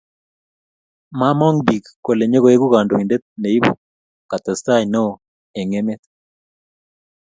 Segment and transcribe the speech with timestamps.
[1.19, 3.71] Mamong biik kole nyokoeku kandoindet ne ibu
[4.29, 5.11] katestai neo
[5.59, 6.01] eng emet